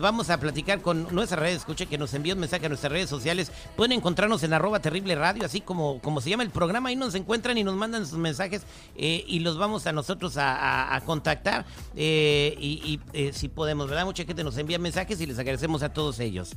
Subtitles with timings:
[0.00, 3.10] Vamos a platicar con nuestra red, escuche que nos envíe un mensaje a nuestras redes
[3.10, 3.50] sociales.
[3.76, 6.88] Pueden encontrarnos en arroba terrible radio, así como, como se llama el programa.
[6.88, 8.62] Ahí nos encuentran y nos mandan sus mensajes
[8.96, 11.64] eh, y los vamos a nosotros a, contactar.
[11.96, 14.04] Eh, y, eh, si podemos, ¿verdad?
[14.04, 16.54] Mucha gente nos envía mensajes y les agradecemos a todos ellos.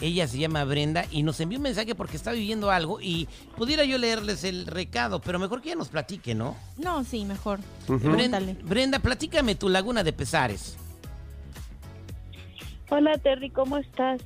[0.00, 3.84] Ella se llama Brenda y nos envió un mensaje porque está viviendo algo y pudiera
[3.84, 6.56] yo leerles el recado, pero mejor que ella nos platique, ¿no?
[6.78, 7.60] No, sí, mejor.
[7.86, 10.76] Brenda, Brenda, platícame tu laguna de pesares.
[12.94, 14.20] Hola Terry, ¿cómo estás?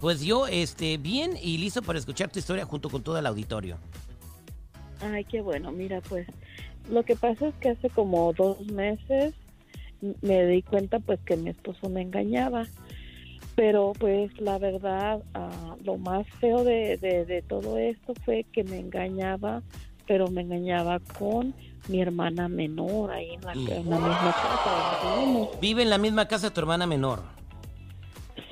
[0.00, 3.76] Pues yo, este, bien y listo para escuchar tu historia junto con todo el auditorio.
[5.00, 5.70] Ay, qué bueno.
[5.70, 6.26] Mira, pues
[6.90, 9.32] lo que pasa es que hace como dos meses
[10.22, 12.66] me di cuenta pues que mi esposo me engañaba.
[13.54, 18.80] Pero pues la verdad, ah, lo más feo de, de, todo esto fue que me
[18.80, 19.62] engañaba,
[20.04, 21.54] pero me engañaba con
[21.86, 25.58] mi hermana menor ahí en la, en la misma casa.
[25.60, 27.43] Vive en la misma casa tu hermana menor.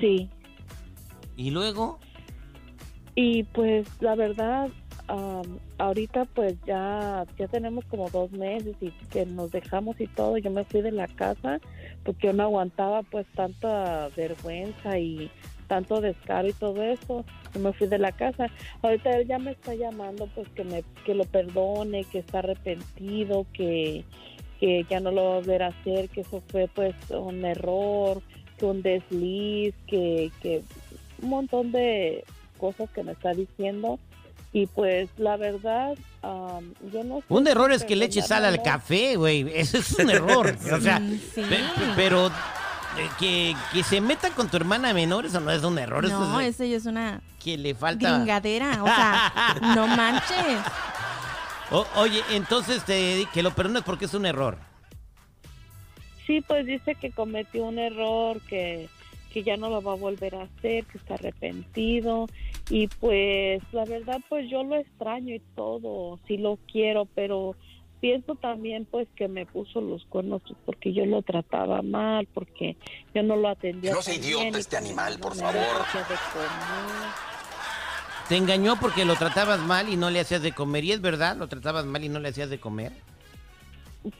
[0.03, 0.27] Sí.
[1.37, 1.97] ¿Y luego?
[3.15, 4.69] Y pues la verdad,
[5.77, 10.37] ahorita pues ya, ya tenemos como dos meses y que nos dejamos y todo.
[10.39, 11.61] Yo me fui de la casa
[12.03, 15.31] porque yo no aguantaba pues tanta vergüenza y
[15.69, 17.23] tanto descaro y todo eso.
[17.53, 18.47] Yo me fui de la casa.
[18.81, 23.45] Ahorita él ya me está llamando pues que me que lo perdone, que está arrepentido,
[23.53, 24.03] que
[24.59, 28.21] que ya no lo va a volver a hacer, que eso fue pues un error,
[28.69, 30.63] un desliz, que, que
[31.21, 32.23] un montón de
[32.57, 33.99] cosas que me está diciendo.
[34.51, 38.61] Y pues la verdad, yo no sé Un error es que le eches sal al
[38.61, 39.51] café, güey.
[39.55, 40.55] Eso es un error.
[40.71, 41.01] o sea,
[41.95, 42.27] pero
[42.97, 46.07] eh, que, que, se meta con tu hermana menor, eso no es un error.
[46.07, 47.21] No, eso, ya es una...
[47.43, 48.17] Que le falta...
[48.17, 49.33] Gringadera, o sea,
[49.75, 50.61] no manches.
[51.95, 54.57] oye, entonces te, que lo perdones porque es un error.
[56.25, 58.87] Sí, pues dice que cometió un error, que,
[59.31, 62.27] que ya no lo va a volver a hacer, que está arrepentido.
[62.69, 67.55] Y pues la verdad, pues yo lo extraño y todo, sí lo quiero, pero
[67.99, 72.75] pienso también pues que me puso los cuernos porque yo lo trataba mal, porque
[73.13, 73.93] yo no lo atendía.
[73.93, 75.63] No sea idiota este animal, por favor.
[78.27, 80.83] Te engañó porque lo tratabas mal y no le hacías de comer.
[80.85, 81.35] ¿Y es verdad?
[81.35, 82.93] ¿Lo tratabas mal y no le hacías de comer?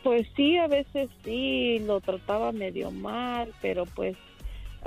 [0.03, 4.15] Pues sí, a veces sí, lo trataba medio mal, pero pues...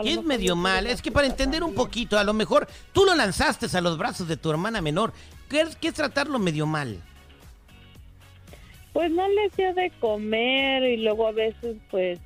[0.03, 0.87] ¿Qué es medio mal?
[0.87, 4.29] Es que para entender un poquito, a lo mejor tú lo lanzaste a los brazos
[4.29, 5.13] de tu hermana menor.
[5.49, 7.01] ¿Qué es, qué es tratarlo medio mal?
[8.93, 12.19] Pues no le hacía de comer y luego a veces pues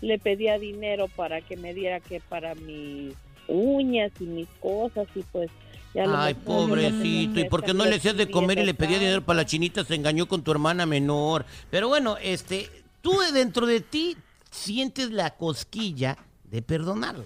[0.00, 3.14] le pedía dinero para que me diera que para mis
[3.52, 5.50] uñas y mis cosas y pues
[5.94, 7.40] Ay, pobrecito.
[7.40, 9.84] ¿Y por qué no le hacías de comer y le pedía dinero para la chinita?
[9.84, 11.44] Se engañó con tu hermana menor.
[11.70, 12.68] Pero bueno, este,
[13.02, 14.16] tú dentro de ti
[14.50, 17.24] sientes la cosquilla de perdonarlo.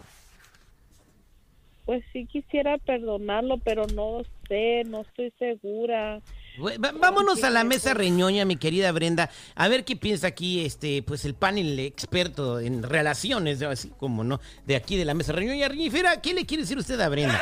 [1.84, 6.20] Pues sí quisiera perdonarlo, pero no sé, no estoy segura.
[6.58, 11.24] Vámonos a la mesa reñoña, mi querida Brenda, a ver qué piensa aquí este, pues
[11.24, 15.68] el panel experto en relaciones, así como no, de aquí de la mesa reñoña.
[15.68, 17.38] Riñifera, ¿qué le quiere decir usted a Brenda?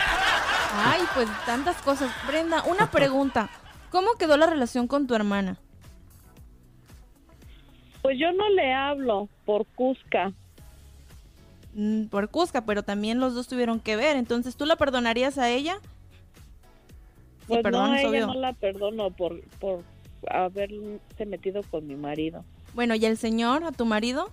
[0.77, 2.11] Ay, pues tantas cosas.
[2.27, 3.51] Brenda, una pregunta.
[3.91, 5.59] ¿Cómo quedó la relación con tu hermana?
[8.03, 10.33] Pues yo no le hablo por Cusca.
[11.75, 14.17] Mm, por Cusca, pero también los dos tuvieron que ver.
[14.17, 15.79] Entonces, ¿tú la perdonarías a ella?
[17.47, 19.83] Pues no, ella no la perdono por, por
[20.31, 22.45] haberse metido con mi marido.
[22.75, 24.31] Bueno, ¿y el señor, a tu marido?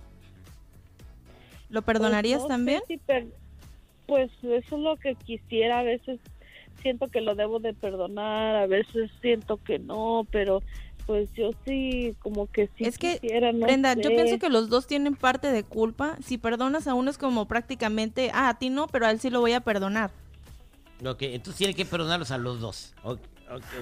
[1.68, 2.82] ¿Lo pues perdonarías también?
[4.06, 5.78] pues eso es lo que quisiera.
[5.78, 6.20] A veces
[6.82, 10.62] siento que lo debo de perdonar, a veces siento que no, pero
[11.06, 13.20] pues yo sí, como que sí es que,
[13.54, 16.16] Brenda, yo pienso que los dos tienen parte de culpa.
[16.22, 19.30] Si perdonas a uno es como prácticamente, ah, a ti no, pero a él sí
[19.30, 20.10] lo voy a perdonar.
[21.04, 22.94] Ok, entonces tiene que perdonarlos a los dos.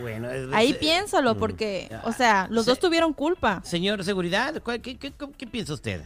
[0.00, 0.28] bueno.
[0.52, 3.60] Ahí piénsalo, mm, porque, o sea, los dos tuvieron culpa.
[3.64, 6.02] Señor Seguridad, ¿qué, qué piensa usted?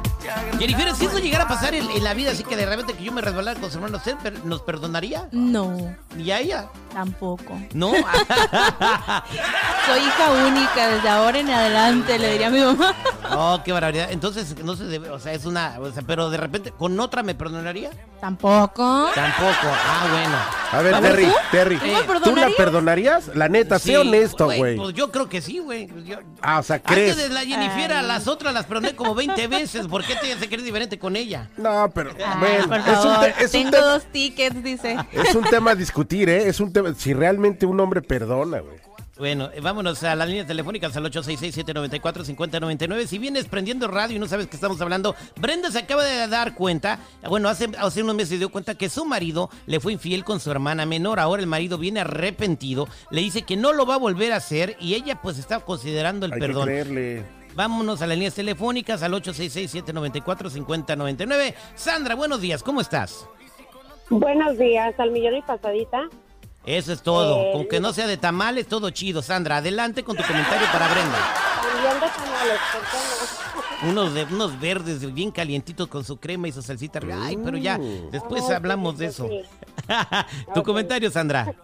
[0.59, 3.13] Jennifer, si eso llegara a pasar en, la vida, así que de repente que yo
[3.13, 5.29] me resbalara con su hermano, ¿usted nos perdonaría?
[5.31, 5.95] No.
[6.17, 6.67] ¿Y a ella?
[6.93, 7.57] Tampoco.
[7.73, 7.91] ¿No?
[9.85, 12.93] Soy hija única, desde ahora en adelante, le diría a mi mamá.
[13.31, 14.11] Oh, qué barbaridad.
[14.11, 17.23] Entonces, no se debe, o sea, es una, o sea, pero de repente, ¿con otra
[17.23, 17.91] me perdonaría?
[18.19, 19.09] Tampoco.
[19.15, 19.53] Tampoco.
[19.63, 20.37] Ah, bueno.
[20.71, 21.79] A ver, Terry, Terry,
[22.23, 23.35] ¿tú la perdonarías?
[23.35, 24.75] La neta, sé honesto, güey.
[24.75, 25.89] Pues yo creo que sí, güey.
[26.41, 27.11] Ah, o sea, ¿crees?
[27.11, 29.87] Antes de la Jennifer, a las otras las perdoné como 20 veces.
[29.87, 31.49] ¿Por qué te hace querer diferente con ella?
[31.57, 34.97] No, pero, ah, bueno, es un, es Tengo dos tickets, dice.
[35.11, 36.47] Es un tema a discutir, ¿eh?
[36.47, 38.88] Es un tema, si realmente un hombre perdona, güey.
[39.19, 43.05] Bueno, eh, vámonos a las líneas telefónicas al 866-794-5099.
[43.05, 46.55] Si vienes prendiendo radio y no sabes que estamos hablando, Brenda se acaba de dar
[46.55, 50.23] cuenta, bueno, hace, hace unos meses se dio cuenta que su marido le fue infiel
[50.23, 51.19] con su hermana menor.
[51.19, 54.77] Ahora el marido viene arrepentido, le dice que no lo va a volver a hacer
[54.79, 56.69] y ella pues está considerando el perdón.
[57.55, 61.55] Vámonos a las líneas telefónicas al 866-794-5099.
[61.75, 63.27] Sandra, buenos días, ¿cómo estás?
[64.09, 66.07] Buenos días, al millón y pasadita.
[66.65, 67.41] Eso es todo.
[67.41, 69.21] Eh, con que no sea de tamales, todo chido.
[69.21, 71.17] Sandra, adelante con tu comentario para Brenda.
[71.61, 72.59] También de tamales,
[73.81, 76.99] unos, de, unos verdes bien calientitos con su crema y su salsita.
[77.21, 78.11] Ay, pero ya, mm.
[78.11, 79.29] después hablamos de eso.
[80.53, 81.53] tu comentario, Sandra.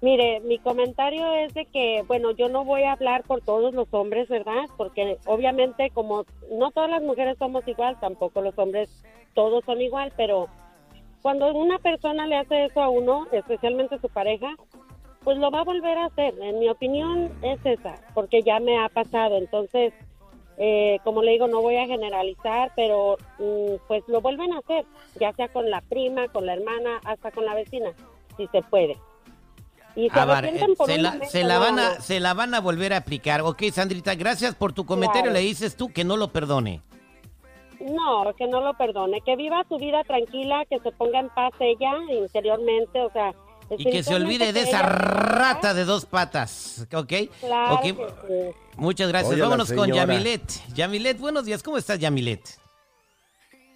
[0.00, 3.88] Mire, mi comentario es de que, bueno, yo no voy a hablar por todos los
[3.90, 4.66] hombres, ¿verdad?
[4.76, 8.88] Porque obviamente como no todas las mujeres somos igual, tampoco los hombres
[9.34, 10.48] todos son igual, pero
[11.22, 14.54] cuando una persona le hace eso a uno, especialmente su pareja,
[15.24, 16.34] pues lo va a volver a hacer.
[16.40, 19.36] En mi opinión es esa, porque ya me ha pasado.
[19.36, 19.92] Entonces,
[20.58, 24.84] eh, como le digo, no voy a generalizar, pero mm, pues lo vuelven a hacer,
[25.20, 27.90] ya sea con la prima, con la hermana, hasta con la vecina,
[28.36, 28.96] si se puede.
[29.94, 30.76] Y se, eh,
[31.28, 33.40] se, la, van a, se la van a volver a aplicar.
[33.40, 35.32] Ok, Sandrita, gracias por tu comentario.
[35.32, 36.82] Le dices tú que no lo perdone.
[37.80, 41.52] No, que no lo perdone, que viva su vida tranquila, que se ponga en paz
[41.60, 43.34] ella interiormente, o sea...
[43.76, 47.12] Y que se olvide de esa rata de dos patas, ¿ok?
[47.40, 47.80] Claro
[48.76, 49.38] Muchas gracias.
[49.38, 50.42] Vámonos con Yamilet.
[50.72, 51.62] Yamilet, buenos días.
[51.62, 52.48] ¿Cómo estás, Yamilet?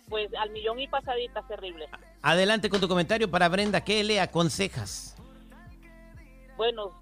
[0.09, 1.87] Pues al millón y pasaditas, terrible.
[2.23, 3.83] Adelante con tu comentario para Brenda.
[3.83, 5.17] ¿Qué le aconsejas?
[6.57, 7.02] Bueno,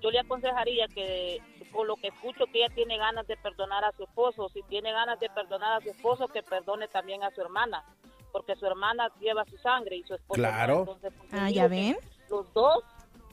[0.00, 1.40] yo le aconsejaría que
[1.72, 4.92] con lo que escucho que ella tiene ganas de perdonar a su esposo, si tiene
[4.92, 7.84] ganas de perdonar a su esposo, que perdone también a su hermana,
[8.32, 10.40] porque su hermana lleva su sangre y su esposo.
[10.40, 10.84] Claro.
[11.00, 11.96] Pues, ah, ya ven.
[12.28, 12.82] Los dos,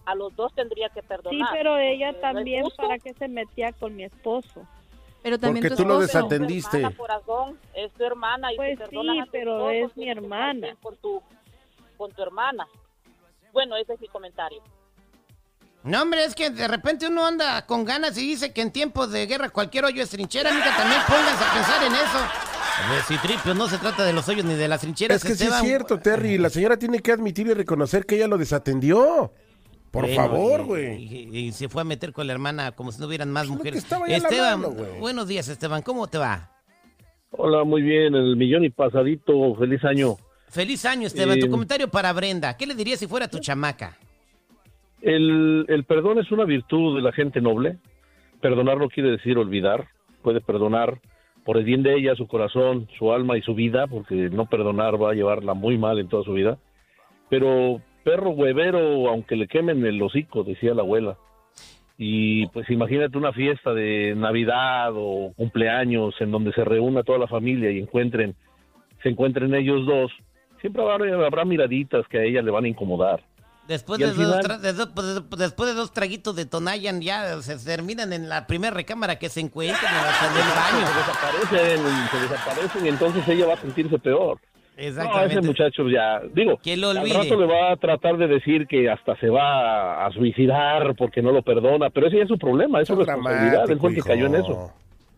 [0.06, 1.50] a los dos tendría que perdonar.
[1.50, 4.68] Sí, pero ella también, ¿para qué se metía con mi esposo?
[5.24, 6.84] Pero también Porque tú lo desatendiste.
[7.74, 10.76] es tu hermana y pues sí, pero es mi hermana.
[10.82, 11.22] Con tu,
[11.98, 12.68] con tu hermana.
[13.52, 14.62] Bueno, ese es mi comentario.
[15.88, 19.10] No, hombre, es que de repente uno anda con ganas y dice que en tiempos
[19.10, 20.50] de guerra cualquier hoyo es trinchera.
[20.50, 23.08] Amiga, también pónganse a pensar en eso.
[23.08, 25.24] Si tripio, no se trata de los hoyos ni de las trincheras.
[25.24, 26.38] Es que sí es cierto, Terry.
[26.38, 29.32] La señora tiene que admitir y reconocer que ella lo desatendió.
[29.90, 31.38] Por favor, güey.
[31.38, 33.86] Y, se fue a meter con la hermana como si no hubieran más mujeres.
[34.08, 34.66] Esteban,
[35.00, 35.82] buenos días, Esteban.
[35.84, 36.52] ¿Cómo te va?
[37.32, 38.14] Hola, muy bien.
[38.14, 39.56] El millón y pasadito.
[39.56, 40.18] Feliz año.
[40.50, 41.40] Feliz año, Esteban.
[41.40, 42.58] tu eh, comentario para Brenda.
[42.58, 43.98] ¿Qué le dirías si fuera tu chamaca?
[45.02, 47.78] El, el perdón es una virtud de la gente noble.
[48.42, 49.88] Perdonar no quiere decir olvidar.
[50.22, 51.00] Puede perdonar
[51.46, 55.02] por el bien de ella, su corazón, su alma y su vida, porque no perdonar
[55.02, 56.58] va a llevarla muy mal en toda su vida.
[57.30, 61.18] Pero perro huevero, aunque le quemen el hocico, decía la abuela.
[61.98, 67.28] Y pues imagínate una fiesta de Navidad o cumpleaños en donde se reúna toda la
[67.28, 68.36] familia y encuentren,
[69.02, 70.12] se encuentren ellos dos.
[70.62, 73.22] Siempre habrá, habrá miraditas que a ella le van a incomodar.
[73.68, 74.08] Después de,
[74.74, 79.20] dos, pues, después de dos traguitos de Tonayan ya se terminan en la primera recámara
[79.20, 80.00] que se encuentran en
[80.38, 80.88] el baño.
[80.88, 84.40] Se desaparecen, se desaparecen y entonces ella va a sentirse peor.
[84.78, 85.34] Exactamente.
[85.36, 88.68] No, ese muchacho ya, digo, que lo al rato le va a tratar de decir
[88.68, 92.80] que hasta se va a suicidar porque no lo perdona, pero ese es su problema,
[92.80, 94.72] eso es responsabilidad, él fue el que cayó en eso.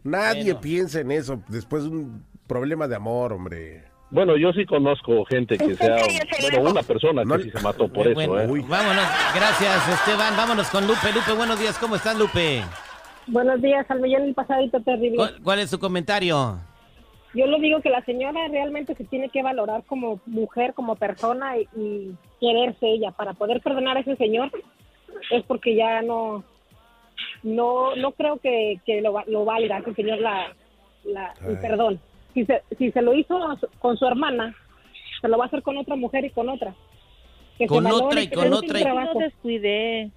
[0.03, 3.88] Nadie piensa en eso después de un problema de amor, hombre.
[4.11, 5.97] Bueno, yo sí conozco gente que sea,
[6.41, 8.39] bueno, una persona que sí se mató por eso.
[8.39, 8.47] ¿eh?
[8.47, 11.13] Vámonos, gracias Esteban, vámonos con Lupe.
[11.13, 12.63] Lupe, buenos días, ¿cómo estás Lupe?
[13.27, 15.23] Buenos días, al millón el pasadito terrible.
[15.43, 16.57] ¿Cuál, es su comentario?
[17.35, 21.57] Yo lo digo que la señora realmente se tiene que valorar como mujer, como persona
[21.59, 24.49] y, quererse ella para poder perdonar a ese señor.
[25.29, 26.43] Es porque ya no,
[27.43, 30.55] no, no creo que, lo, lo valga ese señor la,
[31.03, 31.99] la el perdón.
[32.33, 33.39] Si se, si se lo hizo
[33.79, 34.55] con su hermana,
[35.21, 36.75] se lo va a hacer con otra mujer y con otra.
[37.67, 38.79] con otra y con otra.
[38.79, 38.83] Y...
[38.83, 40.11] No descuide.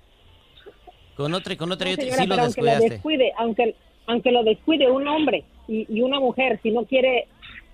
[1.17, 3.75] Con otra y con otra, sí lo aunque lo descuide, aunque,
[4.07, 7.29] aunque lo descuide un hombre y, una mujer, si no quiere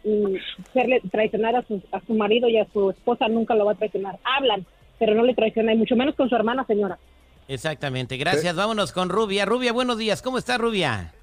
[0.05, 0.35] mm,
[0.73, 3.77] serle traicionar a su, a su marido y a su esposa, nunca lo va a
[3.77, 4.19] traicionar.
[4.25, 4.67] Hablan,
[4.99, 6.99] pero no le traiciona, y mucho menos con su hermana, señora.
[7.47, 8.55] Exactamente, gracias.
[8.55, 9.47] Vámonos con Rubia.
[9.47, 10.21] Rubia, buenos días.
[10.21, 11.15] ¿Cómo está Rubia?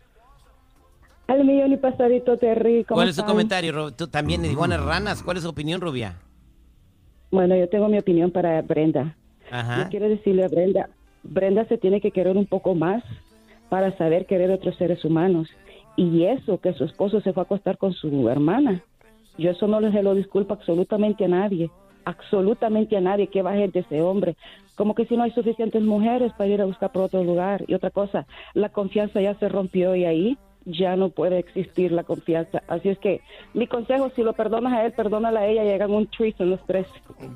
[1.27, 2.83] Al millón y pasadito Terry.
[2.83, 3.91] ¿Cuál es su comentario?
[3.91, 5.23] Tú también, iguanas ranas.
[5.23, 6.19] ¿Cuál es su opinión, Rubia?
[7.31, 9.15] Bueno, yo tengo mi opinión para Brenda.
[9.51, 9.83] Ajá.
[9.83, 10.89] Yo quiero decirle a Brenda,
[11.23, 13.03] Brenda se tiene que querer un poco más
[13.69, 15.49] para saber querer a otros seres humanos.
[15.95, 18.83] Y eso, que su esposo se fue a acostar con su hermana.
[19.37, 21.71] Yo eso no se lo disculpo absolutamente a nadie.
[22.05, 24.35] Absolutamente a nadie que baje de ese hombre.
[24.75, 27.63] Como que si no hay suficientes mujeres para ir a buscar por otro lugar.
[27.67, 32.03] Y otra cosa, la confianza ya se rompió y ahí ya no puede existir la
[32.03, 32.63] confianza.
[32.67, 33.21] Así es que
[33.53, 36.59] mi consejo, si lo perdonas a él, perdónala a ella y hagan un en los
[36.65, 36.87] tres.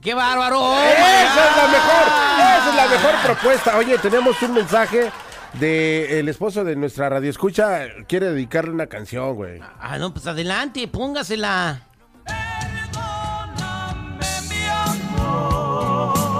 [0.01, 0.59] ¡Qué bárbaro!
[0.59, 2.07] ¡Oh, esa es la mejor,
[2.39, 3.77] esa es la mejor propuesta.
[3.77, 5.11] Oye, tenemos un mensaje
[5.53, 9.59] de el esposo de nuestra radio escucha quiere dedicarle una canción, güey.
[9.79, 11.81] Ah, no, pues adelante, póngasela.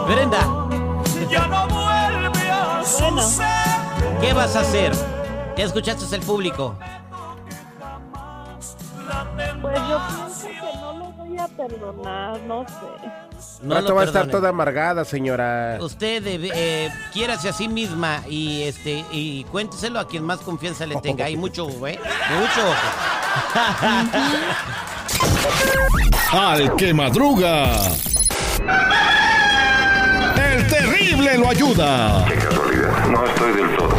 [0.08, 0.40] Brenda.
[1.30, 2.82] Ya no vuelve a
[4.20, 5.19] ¿Qué vas a hacer?
[5.60, 6.74] ¿Qué escuchaste el público?
[9.62, 13.62] Pues yo pienso que no lo voy a perdonar, no sé.
[13.64, 15.78] No, va a estar toda amargada, señora.
[15.82, 20.96] Usted eh, quiérase a sí misma y este y cuénteselo a quien más confianza le
[21.02, 21.26] tenga.
[21.26, 22.00] Hay mucho, ¿eh?
[22.40, 22.74] Mucho.
[26.40, 27.74] Al que madruga.
[30.38, 32.24] El terrible lo ayuda.
[32.30, 33.08] Qué casualidad.
[33.10, 33.99] No estoy del todo